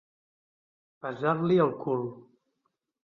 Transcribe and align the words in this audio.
Pesar-li 1.05 1.59
el 1.67 1.71
cul. 1.85 2.03